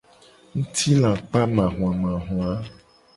[0.55, 2.51] Ngutilakpamahuamahua.